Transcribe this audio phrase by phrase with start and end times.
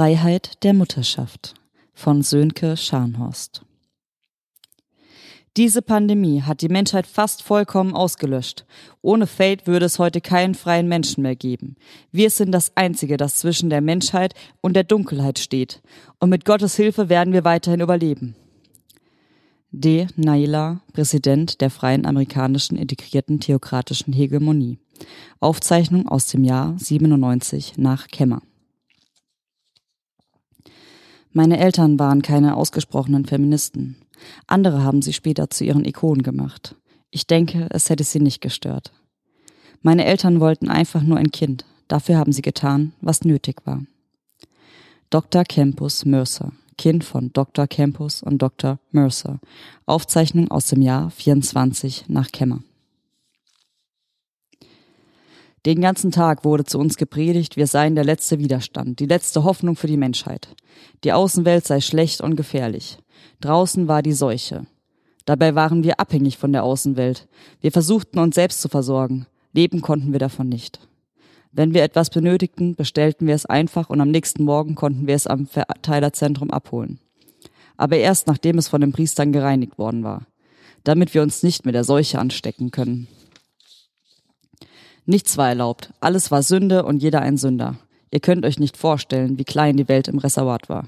[0.00, 1.52] Freiheit der Mutterschaft
[1.92, 3.66] von Sönke Scharnhorst.
[5.58, 8.64] Diese Pandemie hat die Menschheit fast vollkommen ausgelöscht.
[9.02, 11.76] Ohne Fate würde es heute keinen freien Menschen mehr geben.
[12.12, 15.82] Wir sind das Einzige, das zwischen der Menschheit und der Dunkelheit steht.
[16.18, 18.34] Und mit Gottes Hilfe werden wir weiterhin überleben.
[19.70, 20.06] D.
[20.16, 24.78] Naila, Präsident der Freien Amerikanischen Integrierten Theokratischen Hegemonie.
[25.40, 28.40] Aufzeichnung aus dem Jahr 97 nach Kemmer.
[31.32, 33.96] Meine Eltern waren keine ausgesprochenen Feministen.
[34.46, 36.74] Andere haben sie später zu ihren Ikonen gemacht.
[37.10, 38.92] Ich denke, es hätte sie nicht gestört.
[39.82, 41.64] Meine Eltern wollten einfach nur ein Kind.
[41.88, 43.82] Dafür haben sie getan, was nötig war.
[45.08, 45.44] Dr.
[45.44, 47.66] Campus Mercer, Kind von Dr.
[47.66, 48.78] Campus und Dr.
[48.92, 49.40] Mercer.
[49.86, 52.60] Aufzeichnung aus dem Jahr 24 nach Kemmer.
[55.66, 59.76] Den ganzen Tag wurde zu uns gepredigt, wir seien der letzte Widerstand, die letzte Hoffnung
[59.76, 60.48] für die Menschheit.
[61.04, 62.98] Die Außenwelt sei schlecht und gefährlich.
[63.40, 64.66] Draußen war die Seuche.
[65.26, 67.28] Dabei waren wir abhängig von der Außenwelt.
[67.60, 69.26] Wir versuchten uns selbst zu versorgen.
[69.52, 70.80] Leben konnten wir davon nicht.
[71.52, 75.26] Wenn wir etwas benötigten, bestellten wir es einfach und am nächsten Morgen konnten wir es
[75.26, 77.00] am Verteilerzentrum abholen.
[77.76, 80.26] Aber erst nachdem es von den Priestern gereinigt worden war,
[80.84, 83.08] damit wir uns nicht mit der Seuche anstecken können.
[85.10, 87.74] Nichts war erlaubt, alles war Sünde und jeder ein Sünder.
[88.12, 90.86] Ihr könnt euch nicht vorstellen, wie klein die Welt im Reservat war.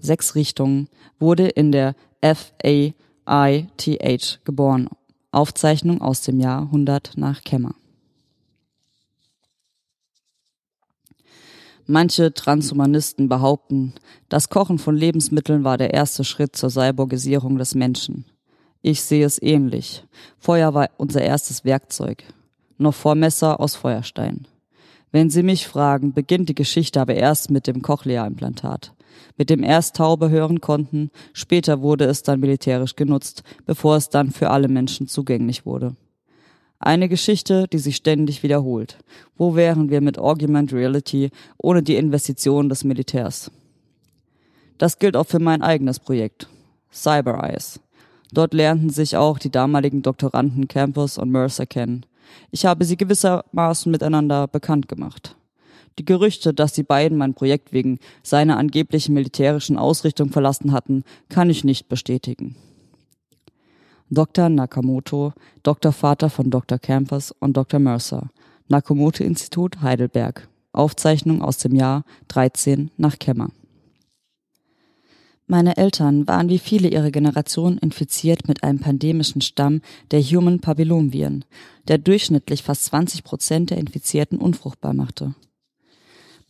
[0.00, 0.88] Sechs Richtungen
[1.20, 3.04] wurde in der FAITH
[4.42, 4.88] geboren.
[5.30, 7.76] Aufzeichnung aus dem Jahr 100 nach Kemmer.
[11.86, 13.94] Manche Transhumanisten behaupten,
[14.28, 18.24] das Kochen von Lebensmitteln war der erste Schritt zur Cyborgisierung des Menschen.
[18.82, 20.04] Ich sehe es ähnlich.
[20.40, 22.24] Feuer war unser erstes Werkzeug.
[22.80, 24.46] Noch vor Messer aus Feuerstein.
[25.12, 28.94] Wenn Sie mich fragen, beginnt die Geschichte aber erst mit dem Cochlea-Implantat.
[29.36, 34.30] Mit dem erst Taube hören konnten, später wurde es dann militärisch genutzt, bevor es dann
[34.30, 35.94] für alle Menschen zugänglich wurde.
[36.78, 38.96] Eine Geschichte, die sich ständig wiederholt.
[39.36, 43.50] Wo wären wir mit Augmented Reality ohne die Investitionen des Militärs?
[44.78, 46.48] Das gilt auch für mein eigenes Projekt,
[46.90, 47.78] Cyber Eyes.
[48.32, 52.06] Dort lernten sich auch die damaligen Doktoranden Campus und Mercer kennen.
[52.50, 55.36] Ich habe sie gewissermaßen miteinander bekannt gemacht.
[55.98, 61.50] Die Gerüchte, dass die beiden mein Projekt wegen seiner angeblichen militärischen Ausrichtung verlassen hatten, kann
[61.50, 62.56] ich nicht bestätigen.
[64.08, 64.48] Dr.
[64.48, 65.32] Nakamoto,
[65.62, 66.78] Doktorvater von Dr.
[66.78, 67.78] Campus und Dr.
[67.78, 68.30] Mercer,
[68.68, 70.48] Nakamoto Institut Heidelberg.
[70.72, 73.50] Aufzeichnung aus dem Jahr 13 nach Kemmer.
[75.50, 79.80] Meine Eltern waren wie viele ihrer Generation infiziert mit einem pandemischen Stamm
[80.12, 81.44] der Human Papillomviren,
[81.88, 85.34] der durchschnittlich fast 20 Prozent der Infizierten unfruchtbar machte.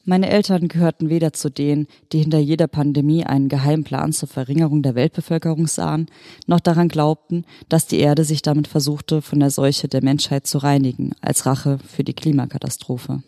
[0.05, 4.83] Meine Eltern gehörten weder zu denen, die hinter jeder Pandemie einen geheimen Plan zur Verringerung
[4.83, 6.11] der Weltbevölkerung sahen,
[6.47, 10.59] noch daran glaubten, dass die Erde sich damit versuchte, von der Seuche der Menschheit zu
[10.59, 13.23] reinigen, als Rache für die Klimakatastrophe.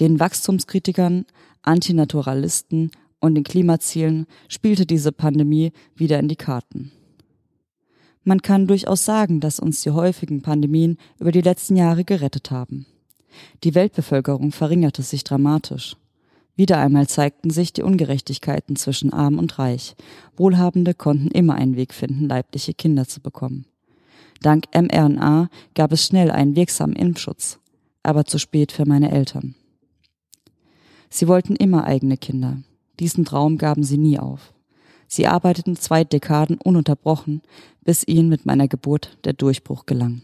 [0.00, 1.24] Den Wachstumskritikern,
[1.62, 2.90] Antinaturalisten
[3.22, 6.92] und den Klimazielen spielte diese Pandemie wieder in die Karten.
[8.24, 12.86] Man kann durchaus sagen, dass uns die häufigen Pandemien über die letzten Jahre gerettet haben.
[13.64, 15.96] Die Weltbevölkerung verringerte sich dramatisch.
[16.54, 19.96] Wieder einmal zeigten sich die Ungerechtigkeiten zwischen Arm und Reich.
[20.36, 23.64] Wohlhabende konnten immer einen Weg finden, leibliche Kinder zu bekommen.
[24.42, 27.58] Dank mRNA gab es schnell einen wirksamen Impfschutz,
[28.02, 29.54] aber zu spät für meine Eltern.
[31.08, 32.58] Sie wollten immer eigene Kinder.
[33.00, 34.52] Diesen Traum gaben sie nie auf.
[35.08, 37.42] Sie arbeiteten zwei Dekaden ununterbrochen,
[37.82, 40.22] bis ihnen mit meiner Geburt der Durchbruch gelang.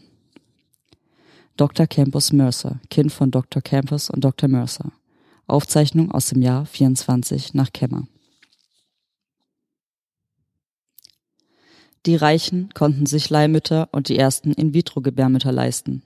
[1.57, 1.87] Dr.
[1.87, 3.61] Campus Mercer, Kind von Dr.
[3.61, 4.49] Campus und Dr.
[4.49, 4.91] Mercer.
[5.45, 8.07] Aufzeichnung aus dem Jahr 24 nach Kemmer.
[12.05, 16.01] Die Reichen konnten sich Leihmütter und die ersten In-vitro-Gebärmütter leisten.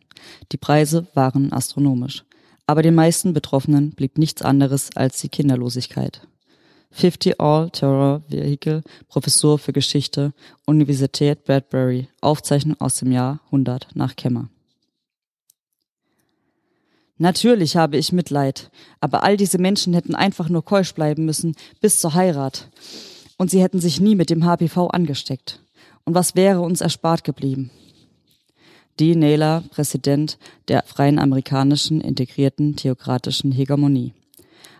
[0.51, 2.25] Die Preise waren astronomisch.
[2.65, 6.27] Aber den meisten Betroffenen blieb nichts anderes als die Kinderlosigkeit.
[6.93, 10.33] 50 All Terror Vehicle, Professur für Geschichte,
[10.65, 14.49] Universität Bradbury, Aufzeichnung aus dem Jahr 100 nach Kemmer.
[17.17, 21.99] Natürlich habe ich Mitleid, aber all diese Menschen hätten einfach nur keusch bleiben müssen bis
[21.99, 22.69] zur Heirat.
[23.37, 25.59] Und sie hätten sich nie mit dem HPV angesteckt.
[26.05, 27.71] Und was wäre uns erspart geblieben?
[28.99, 29.15] D.
[29.15, 30.37] Naylor, Präsident
[30.67, 34.13] der Freien Amerikanischen Integrierten Theokratischen Hegemonie.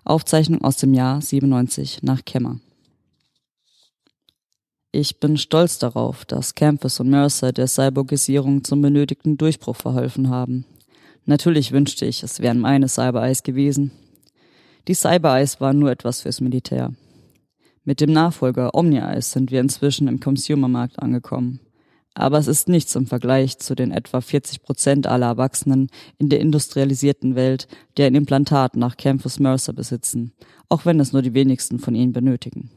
[0.06, 2.60] Aufzeichnung aus dem Jahr 97 nach Kemmer.
[4.92, 10.66] Ich bin stolz darauf, dass Campus und Mercer der Cyborgisierung zum benötigten Durchbruch verholfen haben.
[11.26, 13.92] Natürlich wünschte ich, es wären meine Cyber-Eyes gewesen.
[14.88, 16.94] Die Cyber Eyes waren nur etwas fürs Militär.
[17.86, 21.60] Mit dem Nachfolger Omni Eyes sind wir inzwischen im Consumermarkt angekommen.
[22.15, 25.89] Aber es ist nichts im Vergleich zu den etwa 40 Prozent aller Erwachsenen
[26.19, 27.68] in der industrialisierten Welt,
[27.98, 30.31] die ein Implantat nach Campus Mercer besitzen,
[30.69, 32.69] auch wenn es nur die wenigsten von ihnen benötigen.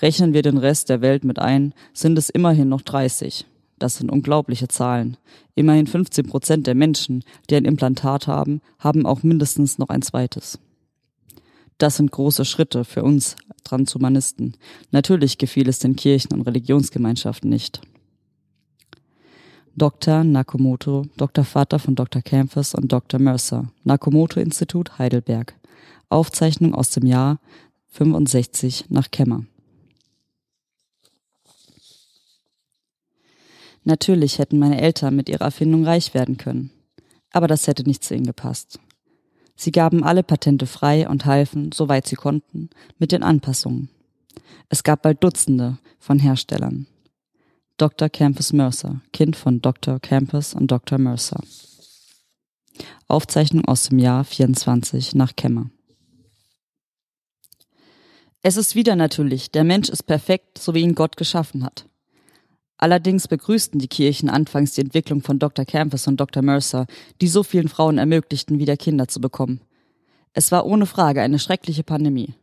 [0.00, 3.46] Rechnen wir den Rest der Welt mit ein, sind es immerhin noch 30.
[3.78, 5.16] Das sind unglaubliche Zahlen.
[5.54, 10.58] Immerhin 15 Prozent der Menschen, die ein Implantat haben, haben auch mindestens noch ein zweites.
[11.78, 13.36] Das sind große Schritte für uns
[13.74, 14.56] Transhumanisten.
[14.92, 17.80] Natürlich gefiel es den Kirchen und Religionsgemeinschaften nicht.
[19.76, 20.22] Dr.
[20.22, 21.44] Nakamoto, Dr.
[21.44, 22.22] Vater von Dr.
[22.22, 23.18] Campus und Dr.
[23.18, 25.54] Mercer, Nakamoto Institut Heidelberg.
[26.08, 27.40] Aufzeichnung aus dem Jahr
[27.88, 29.44] 65 nach Kemmer.
[33.82, 36.70] Natürlich hätten meine Eltern mit ihrer Erfindung reich werden können.
[37.32, 38.78] Aber das hätte nicht zu ihnen gepasst.
[39.56, 43.88] Sie gaben alle Patente frei und halfen, soweit sie konnten, mit den Anpassungen.
[44.68, 46.86] Es gab bald Dutzende von Herstellern.
[47.76, 48.08] Dr.
[48.08, 50.00] Campus Mercer, Kind von Dr.
[50.00, 50.98] Campus und Dr.
[50.98, 51.40] Mercer.
[53.08, 55.70] Aufzeichnung aus dem Jahr 24 nach Kemmer.
[58.42, 61.86] Es ist wieder natürlich, der Mensch ist perfekt, so wie ihn Gott geschaffen hat.
[62.76, 65.64] Allerdings begrüßten die Kirchen anfangs die Entwicklung von Dr.
[65.64, 66.42] Campus und Dr.
[66.42, 66.86] Mercer,
[67.20, 69.60] die so vielen Frauen ermöglichten, wieder Kinder zu bekommen.
[70.32, 72.34] Es war ohne Frage eine schreckliche Pandemie.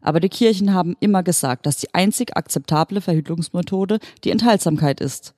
[0.00, 5.34] Aber die Kirchen haben immer gesagt, dass die einzig akzeptable Verhütungsmethode die Enthaltsamkeit ist.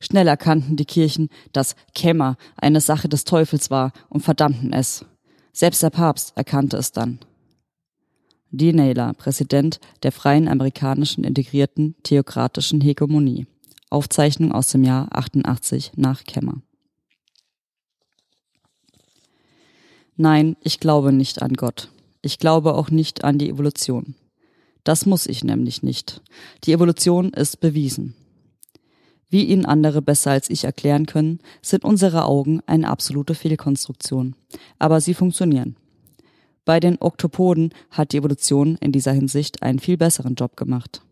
[0.00, 5.04] Schnell erkannten die Kirchen, dass Kämmer eine Sache des Teufels war und verdammten es.
[5.52, 7.20] Selbst der Papst erkannte es dann.
[8.50, 13.46] Dean Naylor, Präsident der Freien Amerikanischen Integrierten Theokratischen Hegemonie.
[13.92, 16.62] Aufzeichnung aus dem Jahr 88 nach Kemmer.
[20.16, 21.90] Nein, ich glaube nicht an Gott.
[22.20, 24.14] Ich glaube auch nicht an die Evolution.
[24.84, 26.22] Das muss ich nämlich nicht.
[26.64, 28.14] Die Evolution ist bewiesen.
[29.28, 34.36] Wie Ihnen andere besser als ich erklären können, sind unsere Augen eine absolute Fehlkonstruktion.
[34.78, 35.76] Aber sie funktionieren.
[36.64, 41.02] Bei den Oktopoden hat die Evolution in dieser Hinsicht einen viel besseren Job gemacht.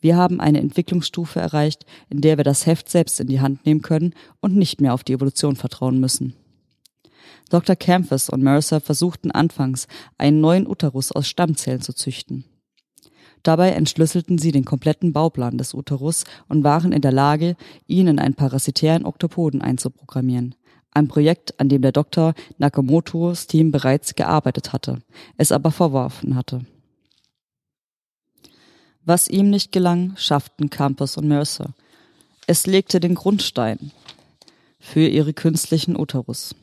[0.00, 3.82] Wir haben eine Entwicklungsstufe erreicht, in der wir das Heft selbst in die Hand nehmen
[3.82, 6.34] können und nicht mehr auf die Evolution vertrauen müssen.
[7.50, 7.76] Dr.
[7.76, 9.86] Campus und Mercer versuchten anfangs,
[10.18, 12.44] einen neuen Uterus aus Stammzellen zu züchten.
[13.42, 17.56] Dabei entschlüsselten sie den kompletten Bauplan des Uterus und waren in der Lage,
[17.86, 20.56] ihn in einen parasitären Oktopoden einzuprogrammieren.
[20.90, 22.34] Ein Projekt, an dem der Dr.
[22.58, 25.02] Nakamotos Team bereits gearbeitet hatte,
[25.36, 26.62] es aber verworfen hatte.
[29.08, 31.74] Was ihm nicht gelang, schafften Campus und Mercer.
[32.48, 33.92] Es legte den Grundstein
[34.80, 36.56] für ihre künstlichen Uterus.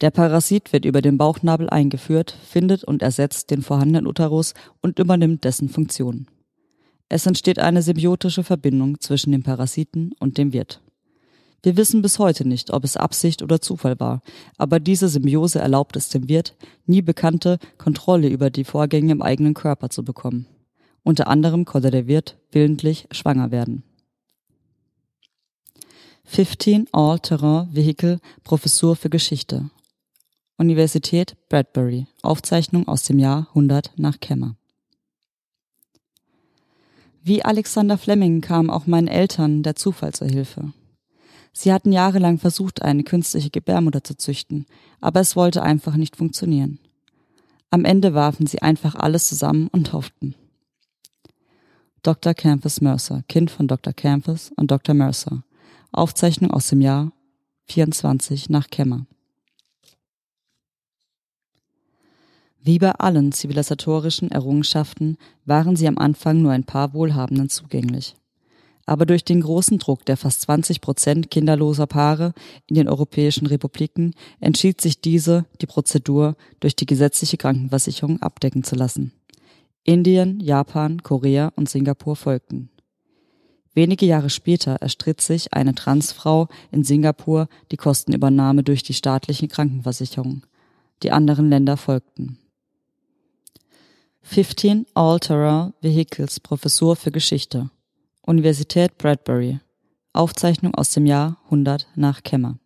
[0.00, 5.42] Der Parasit wird über den Bauchnabel eingeführt, findet und ersetzt den vorhandenen Uterus und übernimmt
[5.42, 6.28] dessen Funktion.
[7.08, 10.80] Es entsteht eine symbiotische Verbindung zwischen dem Parasiten und dem Wirt.
[11.64, 14.22] Wir wissen bis heute nicht, ob es Absicht oder Zufall war,
[14.58, 16.54] aber diese Symbiose erlaubt es dem Wirt,
[16.86, 20.46] nie bekannte Kontrolle über die Vorgänge im eigenen Körper zu bekommen.
[21.08, 23.82] Unter anderem konnte der Wirt willentlich schwanger werden.
[26.24, 29.70] 15 All-Terrain Vehicle Professur für Geschichte.
[30.58, 32.06] Universität Bradbury.
[32.20, 34.56] Aufzeichnung aus dem Jahr 100 nach Kemmer.
[37.22, 40.74] Wie Alexander Fleming kam auch meinen Eltern der Zufall zur Hilfe.
[41.54, 44.66] Sie hatten jahrelang versucht, eine künstliche Gebärmutter zu züchten,
[45.00, 46.78] aber es wollte einfach nicht funktionieren.
[47.70, 50.34] Am Ende warfen sie einfach alles zusammen und hofften.
[52.02, 52.32] Dr.
[52.32, 53.92] Campus Mercer, Kind von Dr.
[53.92, 54.94] Campus und Dr.
[54.94, 55.42] Mercer.
[55.90, 57.12] Aufzeichnung aus dem Jahr
[57.64, 59.06] 24 nach Kemmer.
[62.60, 68.14] Wie bei allen zivilisatorischen Errungenschaften waren sie am Anfang nur ein paar Wohlhabenden zugänglich.
[68.86, 72.32] Aber durch den großen Druck der fast 20 Prozent kinderloser Paare
[72.66, 78.76] in den europäischen Republiken entschied sich diese, die Prozedur durch die gesetzliche Krankenversicherung abdecken zu
[78.76, 79.12] lassen.
[79.84, 82.70] Indien, Japan, Korea und Singapur folgten.
[83.74, 90.42] Wenige Jahre später erstritt sich eine Transfrau in Singapur die Kostenübernahme durch die staatliche Krankenversicherung.
[91.02, 92.38] Die anderen Länder folgten.
[94.22, 97.70] 15 All-Terrain Vehicles Professur für Geschichte
[98.22, 99.60] Universität Bradbury
[100.12, 102.58] Aufzeichnung aus dem Jahr 100 nach Kemmer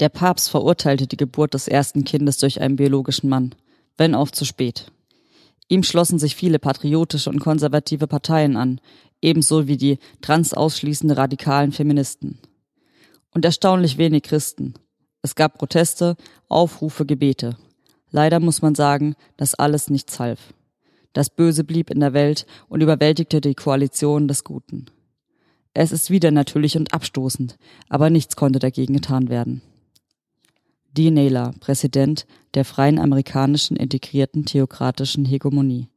[0.00, 3.54] Der Papst verurteilte die Geburt des ersten Kindes durch einen biologischen Mann,
[3.96, 4.92] wenn auch zu spät.
[5.68, 8.80] Ihm schlossen sich viele patriotische und konservative Parteien an,
[9.22, 12.38] ebenso wie die transausschließende radikalen Feministen.
[13.32, 14.74] Und erstaunlich wenig Christen.
[15.22, 16.16] Es gab Proteste,
[16.48, 17.56] Aufrufe, Gebete.
[18.10, 20.54] Leider muss man sagen, dass alles nichts half.
[21.12, 24.86] Das Böse blieb in der Welt und überwältigte die Koalition des Guten.
[25.74, 27.56] Es ist wieder natürlich und abstoßend,
[27.88, 29.62] aber nichts konnte dagegen getan werden.
[30.96, 35.88] Dean Naylor, Präsident der Freien Amerikanischen Integrierten Theokratischen Hegemonie.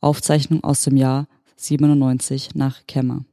[0.00, 3.24] Aufzeichnung aus dem Jahr 97 nach Kemmer.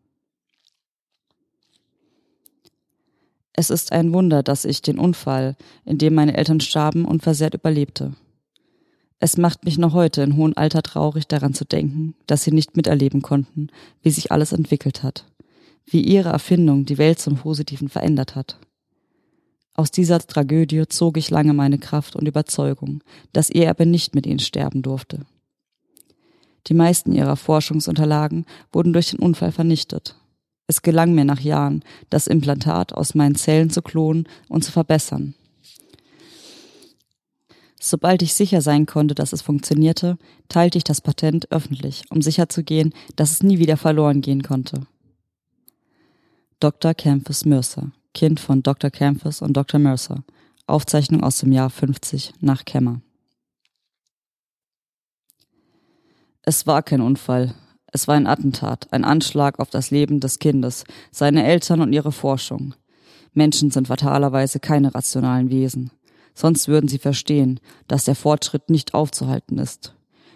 [3.52, 8.14] Es ist ein Wunder, dass ich den Unfall, in dem meine Eltern starben, unversehrt überlebte.
[9.20, 12.78] Es macht mich noch heute in hohem Alter traurig daran zu denken, dass sie nicht
[12.78, 13.68] miterleben konnten,
[14.02, 15.26] wie sich alles entwickelt hat,
[15.86, 18.58] wie ihre Erfindung die Welt zum Positiven verändert hat.
[19.74, 24.26] Aus dieser Tragödie zog ich lange meine Kraft und Überzeugung, dass ihr Erbe nicht mit
[24.26, 25.20] ihnen sterben durfte.
[26.68, 30.16] Die meisten ihrer Forschungsunterlagen wurden durch den Unfall vernichtet.
[30.68, 35.34] Es gelang mir nach Jahren, das Implantat aus meinen Zellen zu klonen und zu verbessern.
[37.80, 42.94] Sobald ich sicher sein konnte, dass es funktionierte, teilte ich das Patent öffentlich, um sicherzugehen,
[43.16, 44.86] dass es nie wieder verloren gehen konnte.
[46.60, 46.94] Dr.
[46.94, 48.90] Campus Mercer Kind von Dr.
[48.90, 49.80] Campus und Dr.
[49.80, 50.24] Mercer.
[50.68, 53.02] Aufzeichnung aus dem Jahr 50 nach Kemmer.
[56.44, 57.56] Es war kein Unfall.
[57.88, 62.12] Es war ein Attentat, ein Anschlag auf das Leben des Kindes, seine Eltern und ihre
[62.12, 62.74] Forschung.
[63.34, 65.92] Menschen sind fatalerweise keine rationalen Wesen.
[66.34, 69.94] Sonst würden sie verstehen, dass der Fortschritt nicht aufzuhalten ist.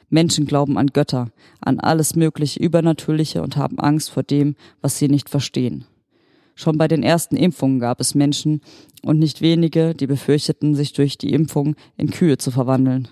[0.10, 5.08] Menschen glauben an Götter, an alles mögliche Übernatürliche und haben Angst vor dem, was sie
[5.08, 5.86] nicht verstehen.
[6.56, 8.62] Schon bei den ersten Impfungen gab es Menschen
[9.04, 13.10] und nicht wenige, die befürchteten, sich durch die Impfung in Kühe zu verwandeln.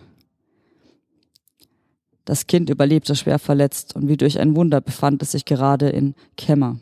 [2.26, 6.16] Das Kind überlebte schwer verletzt und wie durch ein Wunder befand es sich gerade in
[6.38, 6.80] Kämmer.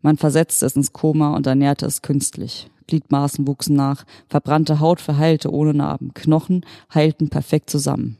[0.00, 2.70] Man versetzte es ins Koma und ernährte es künstlich.
[2.86, 8.16] Gliedmaßen wuchsen nach, verbrannte Haut verheilte ohne Narben, Knochen heilten perfekt zusammen.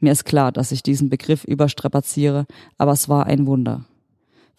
[0.00, 2.46] Mir ist klar, dass ich diesen Begriff überstrapaziere,
[2.76, 3.86] aber es war ein Wunder.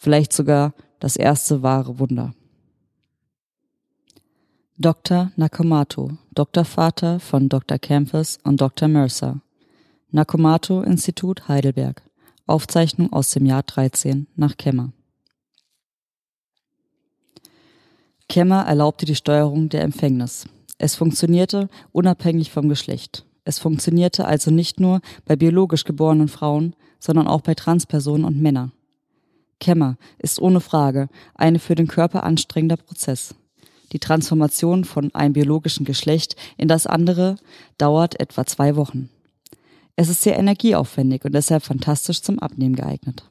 [0.03, 2.33] Vielleicht sogar das erste wahre Wunder.
[4.77, 5.31] Dr.
[5.37, 7.79] Nakamoto, Doktorvater von Dr.
[7.79, 8.89] Campus und Dr.
[8.89, 9.39] Mercer.
[10.11, 12.01] Nakamoto Institut Heidelberg.
[12.47, 14.91] Aufzeichnung aus dem Jahr 13 nach Kemmer.
[18.27, 20.49] Kemmer erlaubte die Steuerung der Empfängnis.
[20.77, 23.25] Es funktionierte unabhängig vom Geschlecht.
[23.45, 28.73] Es funktionierte also nicht nur bei biologisch geborenen Frauen, sondern auch bei Transpersonen und Männern.
[29.63, 33.33] Kämmer ist ohne Frage eine für den Körper anstrengender Prozess.
[33.93, 37.37] Die Transformation von einem biologischen Geschlecht in das andere
[37.77, 39.09] dauert etwa zwei Wochen.
[39.95, 43.23] Es ist sehr energieaufwendig und deshalb fantastisch zum Abnehmen geeignet.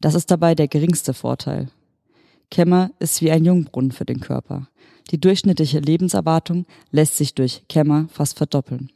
[0.00, 1.70] Das ist dabei der geringste Vorteil.
[2.48, 4.68] Kämmer ist wie ein Jungbrunnen für den Körper.
[5.10, 8.92] Die durchschnittliche Lebenserwartung lässt sich durch Kämmer fast verdoppeln.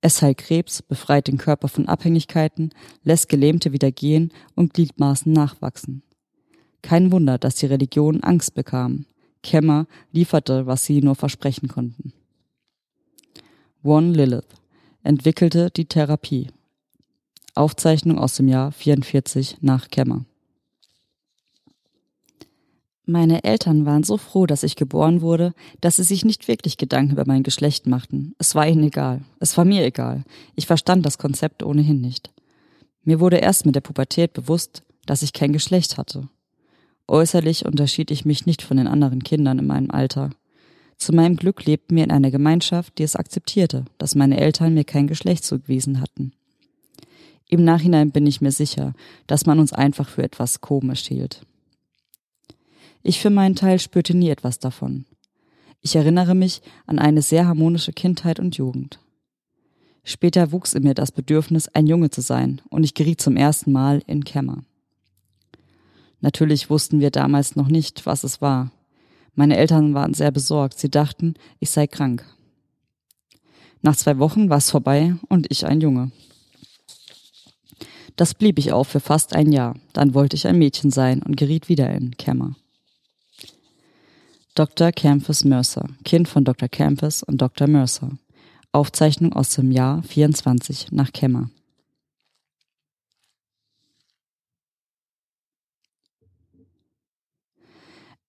[0.00, 2.70] Es heilt Krebs, befreit den Körper von Abhängigkeiten,
[3.02, 6.02] lässt Gelähmte wieder gehen und Gliedmaßen nachwachsen.
[6.82, 9.06] Kein Wunder, dass die Religionen Angst bekamen.
[9.42, 12.12] Kemmer lieferte, was sie nur versprechen konnten.
[13.82, 14.46] One Lilith
[15.02, 16.48] entwickelte die Therapie.
[17.54, 20.24] Aufzeichnung aus dem Jahr 44 nach Kemmer.
[23.08, 27.12] Meine Eltern waren so froh, dass ich geboren wurde, dass sie sich nicht wirklich Gedanken
[27.12, 28.34] über mein Geschlecht machten.
[28.38, 29.22] Es war ihnen egal.
[29.38, 30.24] Es war mir egal.
[30.56, 32.32] Ich verstand das Konzept ohnehin nicht.
[33.04, 36.28] Mir wurde erst mit der Pubertät bewusst, dass ich kein Geschlecht hatte.
[37.06, 40.30] Äußerlich unterschied ich mich nicht von den anderen Kindern in meinem Alter.
[40.98, 44.82] Zu meinem Glück lebten wir in einer Gemeinschaft, die es akzeptierte, dass meine Eltern mir
[44.82, 46.32] kein Geschlecht zugewiesen hatten.
[47.48, 48.94] Im Nachhinein bin ich mir sicher,
[49.28, 51.46] dass man uns einfach für etwas komisch hielt.
[53.08, 55.04] Ich für meinen Teil spürte nie etwas davon.
[55.80, 58.98] Ich erinnere mich an eine sehr harmonische Kindheit und Jugend.
[60.02, 63.70] Später wuchs in mir das Bedürfnis, ein Junge zu sein, und ich geriet zum ersten
[63.70, 64.64] Mal in Kämmer.
[66.20, 68.72] Natürlich wussten wir damals noch nicht, was es war.
[69.36, 72.24] Meine Eltern waren sehr besorgt, sie dachten, ich sei krank.
[73.82, 76.10] Nach zwei Wochen war es vorbei und ich ein Junge.
[78.16, 79.76] Das blieb ich auch für fast ein Jahr.
[79.92, 82.56] Dann wollte ich ein Mädchen sein und geriet wieder in Kämmer.
[84.56, 84.90] Dr.
[84.90, 86.66] Campus Mercer, Kind von Dr.
[86.66, 87.68] Campus und Dr.
[87.68, 88.08] Mercer.
[88.72, 91.50] Aufzeichnung aus dem Jahr 24 nach Kemmer.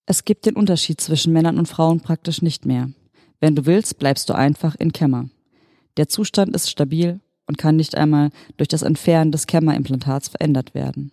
[0.04, 2.90] Es gibt den Unterschied zwischen Männern und Frauen praktisch nicht mehr.
[3.40, 5.30] Wenn du willst, bleibst du einfach in Kämmer.
[5.96, 11.10] Der Zustand ist stabil und kann nicht einmal durch das Entfernen des Kämmerimplantats verändert werden.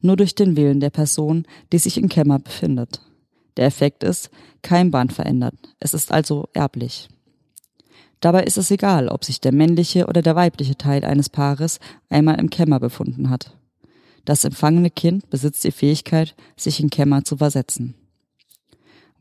[0.00, 3.02] Nur durch den Willen der Person, die sich in Kämmer befindet.
[3.56, 4.30] Der Effekt ist,
[4.62, 5.54] Keimbahn verändert.
[5.80, 7.08] Es ist also erblich.
[8.20, 12.40] Dabei ist es egal, ob sich der männliche oder der weibliche Teil eines Paares einmal
[12.40, 13.56] im Kämmer befunden hat.
[14.24, 17.94] Das empfangene Kind besitzt die Fähigkeit, sich in Kämmer zu versetzen.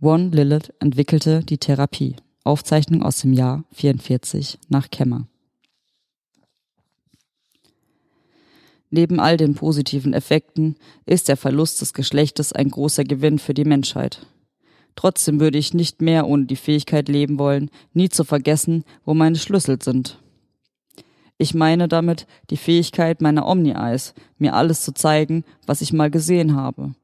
[0.01, 2.15] One Lilith entwickelte die Therapie.
[2.43, 5.27] Aufzeichnung aus dem Jahr 44 nach Kämmer.
[8.89, 10.75] Neben all den positiven Effekten
[11.05, 14.25] ist der Verlust des Geschlechtes ein großer Gewinn für die Menschheit.
[14.95, 19.37] Trotzdem würde ich nicht mehr ohne die Fähigkeit leben wollen, nie zu vergessen, wo meine
[19.37, 20.19] Schlüssel sind.
[21.37, 26.55] Ich meine damit die Fähigkeit meiner Omni-Eyes, mir alles zu zeigen, was ich mal gesehen
[26.55, 26.95] habe.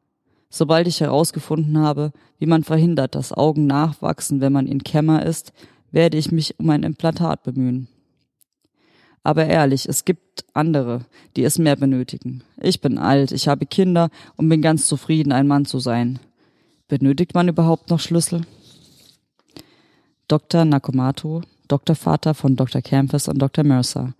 [0.49, 5.51] Sobald ich herausgefunden habe, wie man verhindert, dass Augen nachwachsen, wenn man in Kämmer ist,
[5.91, 7.89] werde ich mich um ein Implantat bemühen.
[9.23, 12.43] Aber ehrlich, es gibt andere, die es mehr benötigen.
[12.59, 16.19] Ich bin alt, ich habe Kinder und bin ganz zufrieden, ein Mann zu sein.
[16.87, 18.41] Benötigt man überhaupt noch Schlüssel?
[20.27, 20.65] Dr.
[20.65, 22.81] Nakomato, Doktorvater von Dr.
[22.81, 23.63] Campus und Dr.
[23.63, 24.13] Mercer.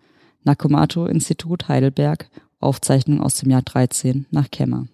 [0.44, 2.30] Nakomato Institut Heidelberg,
[2.60, 4.88] Aufzeichnung aus dem Jahr 13 nach Kemmer.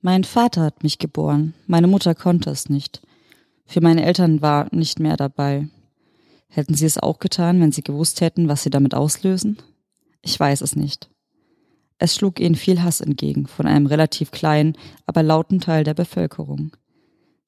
[0.00, 3.02] Mein Vater hat mich geboren, meine Mutter konnte es nicht.
[3.66, 5.68] Für meine Eltern war nicht mehr dabei.
[6.48, 9.58] Hätten sie es auch getan, wenn sie gewusst hätten, was sie damit auslösen?
[10.22, 11.10] Ich weiß es nicht.
[11.98, 14.76] Es schlug ihnen viel Hass entgegen von einem relativ kleinen,
[15.06, 16.72] aber lauten Teil der Bevölkerung.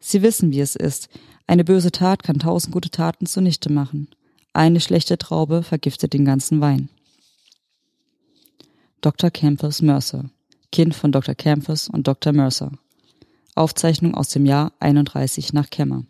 [0.00, 1.08] Sie wissen, wie es ist.
[1.46, 4.08] Eine böse Tat kann tausend gute Taten zunichte machen.
[4.52, 6.88] Eine schlechte Traube vergiftet den ganzen Wein.
[9.00, 9.30] Dr.
[9.30, 10.30] Campus Mercer,
[10.72, 11.34] Kind von Dr.
[11.34, 12.32] Campus und Dr.
[12.32, 12.72] Mercer.
[13.54, 16.04] Aufzeichnung aus dem Jahr 31 nach Kemmer.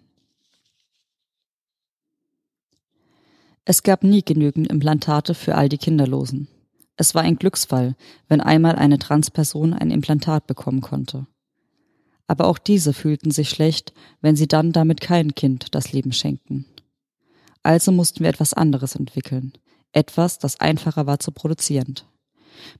[3.64, 6.48] Es gab nie genügend Implantate für all die Kinderlosen.
[6.96, 7.94] Es war ein Glücksfall,
[8.28, 11.26] wenn einmal eine Transperson ein Implantat bekommen konnte.
[12.26, 16.66] Aber auch diese fühlten sich schlecht, wenn sie dann damit kein Kind das Leben schenkten.
[17.62, 19.52] Also mussten wir etwas anderes entwickeln.
[19.92, 21.96] Etwas, das einfacher war zu produzieren.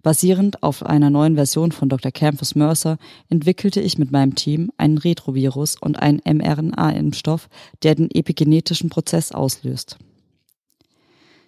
[0.03, 2.12] Basierend auf einer neuen Version von Dr.
[2.12, 7.49] Campus Mercer entwickelte ich mit meinem Team einen Retrovirus und einen mRNA-Impfstoff,
[7.83, 9.99] der den epigenetischen Prozess auslöst.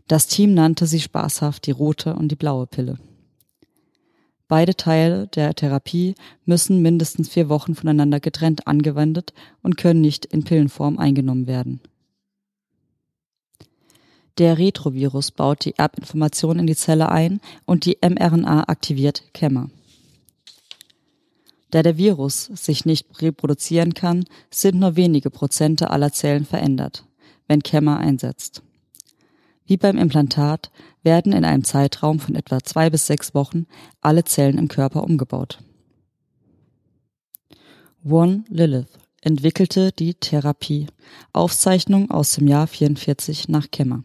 [0.08, 2.98] Das Team nannte sie spaßhaft die rote und die blaue Pille.
[4.48, 10.44] Beide Teile der Therapie müssen mindestens vier Wochen voneinander getrennt angewendet und können nicht in
[10.44, 11.80] Pillenform eingenommen werden.
[14.38, 19.70] Der Retrovirus baut die Erbinformation in die Zelle ein und die mRNA aktiviert Kämmer.
[21.70, 27.06] Da der Virus sich nicht reproduzieren kann, sind nur wenige Prozente aller Zellen verändert,
[27.48, 28.62] wenn Kämmer einsetzt.
[29.66, 30.70] Wie beim Implantat
[31.02, 33.66] werden in einem Zeitraum von etwa zwei bis sechs Wochen
[34.00, 35.58] alle Zellen im Körper umgebaut.
[38.04, 38.88] One Lilith
[39.20, 40.88] entwickelte die Therapie.
[41.32, 44.02] Aufzeichnung aus dem Jahr 44 nach Kemmer.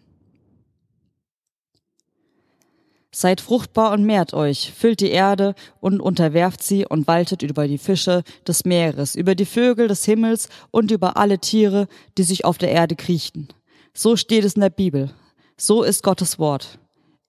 [3.12, 7.80] Seid fruchtbar und mehrt euch, füllt die Erde und unterwerft sie und waltet über die
[7.80, 11.88] Fische des Meeres, über die Vögel des Himmels und über alle Tiere,
[12.20, 13.48] die sich auf der Erde kriechen.
[13.96, 15.10] So steht es in der Bibel.
[15.60, 16.78] So ist Gottes Wort.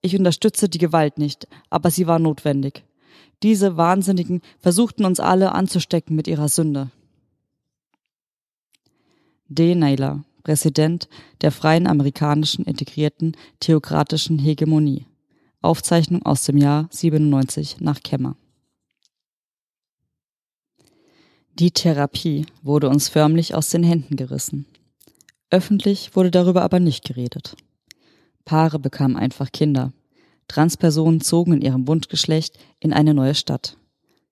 [0.01, 2.83] Ich unterstütze die Gewalt nicht, aber sie war notwendig.
[3.41, 6.91] Diese Wahnsinnigen versuchten uns alle anzustecken mit ihrer Sünde.
[9.47, 9.73] D.
[9.73, 11.09] Naylor, Präsident
[11.41, 15.05] der Freien Amerikanischen Integrierten Theokratischen Hegemonie.
[15.61, 18.37] Aufzeichnung aus dem Jahr 97 nach Kemmer.
[21.55, 24.65] Die Therapie wurde uns förmlich aus den Händen gerissen.
[25.49, 27.57] Öffentlich wurde darüber aber nicht geredet.
[28.49, 29.93] Paare bekamen einfach Kinder.
[30.47, 33.77] Transpersonen zogen in ihrem Wunschgeschlecht in eine neue Stadt.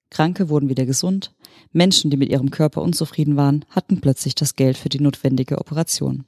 [0.09, 1.35] Kranke wurden wieder gesund.
[1.71, 6.25] Menschen, die mit ihrem Körper unzufrieden waren, hatten plötzlich das Geld für die notwendige Operation.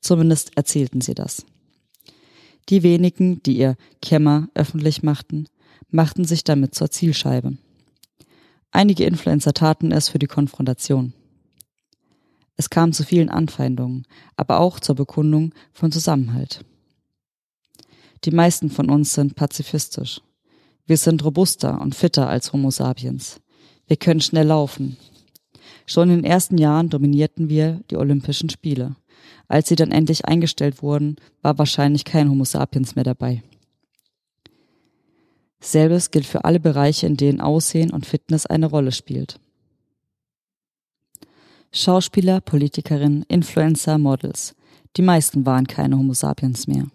[0.00, 1.46] Zumindest erzählten sie das.
[2.70, 5.46] Die wenigen, die ihr Kämmer öffentlich machten,
[5.90, 7.56] machten sich damit zur Zielscheibe.
[8.72, 11.12] Einige Influencer taten es für die Konfrontation.
[12.56, 16.64] Es kam zu vielen Anfeindungen, aber auch zur Bekundung von Zusammenhalt.
[18.24, 20.20] Die meisten von uns sind pazifistisch.
[20.86, 23.40] Wir sind robuster und fitter als Homo sapiens.
[23.86, 24.96] Wir können schnell laufen.
[25.86, 28.96] Schon in den ersten Jahren dominierten wir die Olympischen Spiele.
[29.48, 33.42] Als sie dann endlich eingestellt wurden, war wahrscheinlich kein Homo sapiens mehr dabei.
[35.60, 39.40] Selbes gilt für alle Bereiche, in denen Aussehen und Fitness eine Rolle spielt.
[41.72, 44.54] Schauspieler, Politikerinnen, Influencer, Models.
[44.96, 46.86] Die meisten waren keine Homo sapiens mehr.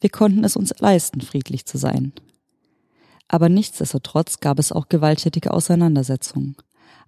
[0.00, 2.12] Wir konnten es uns leisten, friedlich zu sein.
[3.28, 6.56] Aber nichtsdestotrotz gab es auch gewalttätige Auseinandersetzungen.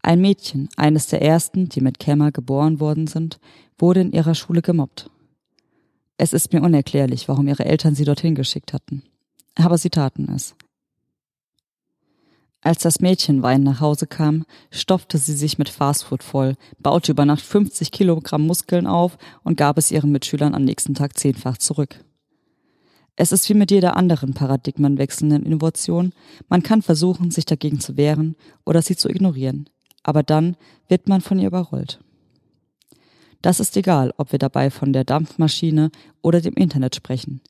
[0.03, 3.39] Ein Mädchen, eines der ersten, die mit Kämmer geboren worden sind,
[3.79, 5.11] wurde in ihrer Schule gemobbt.
[6.17, 9.03] Es ist mir unerklärlich, warum ihre Eltern sie dorthin geschickt hatten.
[9.55, 10.55] Aber sie taten es.
[12.61, 17.25] Als das Mädchen weinend nach Hause kam, stopfte sie sich mit Fastfood voll, baute über
[17.25, 22.05] Nacht 50 Kilogramm Muskeln auf und gab es ihren Mitschülern am nächsten Tag zehnfach zurück.
[23.21, 26.13] Es ist wie mit jeder anderen paradigmenwechselnden Innovation,
[26.49, 29.69] man kann versuchen, sich dagegen zu wehren oder sie zu ignorieren,
[30.05, 31.99] aber dann wird man von ihr überrollt.
[33.43, 35.91] Das ist egal, ob wir dabei von der Dampfmaschine
[36.23, 37.41] oder dem Internet sprechen.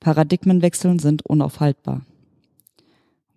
[0.00, 2.00] Paradigmenwechseln sind unaufhaltbar.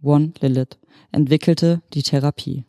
[0.01, 0.77] One Lilith
[1.11, 2.63] entwickelte die Therapie.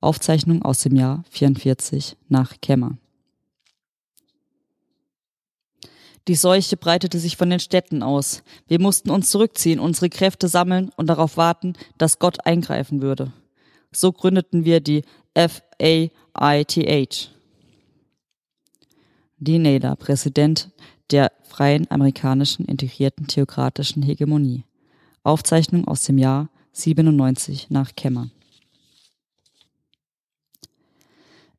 [0.00, 2.96] Aufzeichnung aus dem Jahr 44 nach Kemmer.
[6.28, 8.42] Die Seuche breitete sich von den Städten aus.
[8.68, 13.32] Wir mussten uns zurückziehen, unsere Kräfte sammeln und darauf warten, dass Gott eingreifen würde.
[13.90, 15.02] So gründeten wir die
[15.34, 17.30] FAITH.
[19.38, 20.70] Die Naylor, Präsident
[21.10, 24.64] der Freien Amerikanischen Integrierten Theokratischen Hegemonie.
[25.24, 28.30] Aufzeichnung aus dem Jahr 97 nach Kemmer.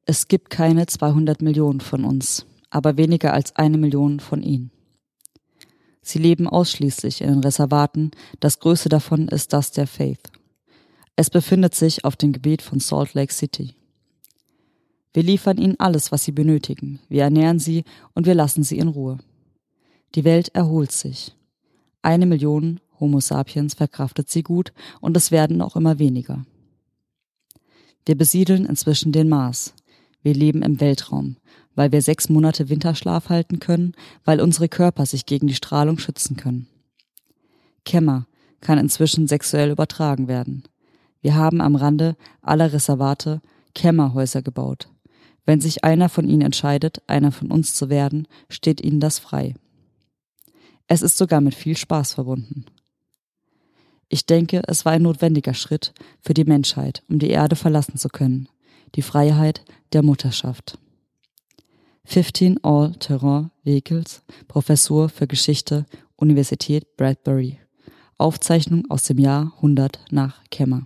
[0.06, 4.72] Es gibt keine 200 Millionen von uns, aber weniger als eine Million von ihnen.
[6.02, 10.32] Sie leben ausschließlich in den Reservaten, das größte davon ist das der Faith.
[11.16, 13.76] Es befindet sich auf dem Gebiet von Salt Lake City.
[15.14, 17.84] Wir liefern ihnen alles, was sie benötigen, wir ernähren sie
[18.16, 19.20] und wir lassen sie in Ruhe.
[20.16, 21.36] Die Welt erholt sich.
[22.02, 26.44] Eine Million Homo sapiens verkraftet sie gut und es werden auch immer weniger.
[28.06, 29.76] Wir besiedeln inzwischen den Mars.
[30.24, 31.38] Wir leben im Weltraum,
[31.76, 33.94] weil wir sechs Monate Winterschlaf halten können,
[34.26, 36.68] weil unsere Körper sich gegen die Strahlung schützen können.
[37.86, 38.28] Kämmer
[38.62, 40.64] kann inzwischen sexuell übertragen werden.
[41.22, 43.42] Wir haben am Rande aller Reservate
[43.76, 44.90] Kämmerhäuser gebaut.
[45.46, 49.56] Wenn sich einer von ihnen entscheidet, einer von uns zu werden, steht ihnen das frei.
[50.88, 52.66] Es ist sogar mit viel Spaß verbunden.
[54.10, 58.10] Ich denke, es war ein notwendiger Schritt für die Menschheit, um die Erde verlassen zu
[58.10, 58.48] können.
[58.96, 60.78] Die Freiheit der Mutterschaft.
[62.06, 65.86] 15 All-Terrain Vehicles, Professur für Geschichte,
[66.16, 67.60] Universität Bradbury.
[68.18, 70.86] Aufzeichnung aus dem Jahr 100 nach Kemmer.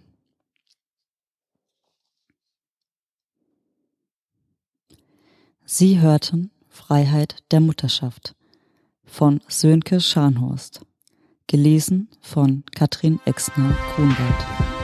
[5.65, 8.36] Sie hörten Freiheit der Mutterschaft
[9.03, 10.82] von Sönke Scharnhorst.
[11.47, 14.77] Gelesen von Katrin Exner-Grunwald.